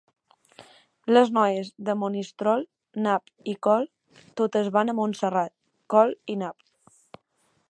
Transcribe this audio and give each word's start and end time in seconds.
Les 1.15 1.29
noies 1.37 1.69
de 1.89 1.95
Monistrol, 2.05 2.65
nap 3.09 3.31
i 3.55 3.57
col, 3.69 3.87
totes 4.43 4.73
van 4.79 4.95
a 4.95 4.99
Montserrat, 5.03 5.57
col 5.97 6.19
i 6.37 6.43
nap. 6.45 7.25